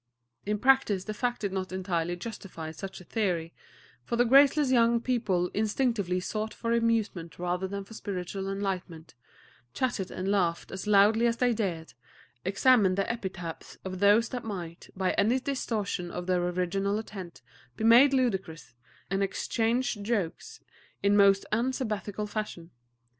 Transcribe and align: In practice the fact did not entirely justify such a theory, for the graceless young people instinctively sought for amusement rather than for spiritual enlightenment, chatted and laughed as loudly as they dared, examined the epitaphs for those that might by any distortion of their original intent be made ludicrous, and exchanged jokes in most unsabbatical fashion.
In 0.47 0.57
practice 0.57 1.03
the 1.03 1.13
fact 1.13 1.41
did 1.41 1.53
not 1.53 1.71
entirely 1.71 2.15
justify 2.15 2.71
such 2.71 2.99
a 2.99 3.03
theory, 3.03 3.53
for 4.03 4.15
the 4.15 4.25
graceless 4.25 4.71
young 4.71 4.99
people 4.99 5.49
instinctively 5.49 6.19
sought 6.19 6.55
for 6.55 6.73
amusement 6.73 7.37
rather 7.37 7.67
than 7.67 7.83
for 7.83 7.93
spiritual 7.93 8.49
enlightenment, 8.49 9.13
chatted 9.75 10.09
and 10.09 10.31
laughed 10.31 10.71
as 10.71 10.87
loudly 10.87 11.27
as 11.27 11.37
they 11.37 11.53
dared, 11.53 11.93
examined 12.43 12.97
the 12.97 13.07
epitaphs 13.11 13.77
for 13.83 13.89
those 13.89 14.29
that 14.29 14.43
might 14.43 14.89
by 14.95 15.11
any 15.19 15.39
distortion 15.39 16.09
of 16.09 16.25
their 16.25 16.41
original 16.47 16.97
intent 16.97 17.43
be 17.77 17.83
made 17.83 18.11
ludicrous, 18.11 18.73
and 19.11 19.21
exchanged 19.21 20.03
jokes 20.03 20.61
in 21.03 21.15
most 21.15 21.45
unsabbatical 21.51 22.25
fashion. 22.25 22.71